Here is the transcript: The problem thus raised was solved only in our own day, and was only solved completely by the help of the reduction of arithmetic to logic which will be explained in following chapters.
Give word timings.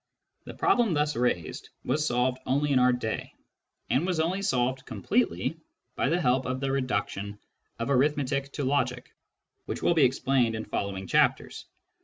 The 0.45 0.55
problem 0.55 0.95
thus 0.95 1.15
raised 1.15 1.69
was 1.85 2.07
solved 2.07 2.39
only 2.47 2.71
in 2.71 2.79
our 2.79 2.87
own 2.87 2.97
day, 2.97 3.35
and 3.87 4.03
was 4.03 4.19
only 4.19 4.41
solved 4.41 4.83
completely 4.87 5.59
by 5.95 6.09
the 6.09 6.19
help 6.19 6.47
of 6.47 6.59
the 6.59 6.71
reduction 6.71 7.37
of 7.77 7.91
arithmetic 7.91 8.51
to 8.53 8.63
logic 8.63 9.13
which 9.67 9.83
will 9.83 9.93
be 9.93 10.03
explained 10.05 10.55
in 10.55 10.65
following 10.65 11.05
chapters. 11.05 11.67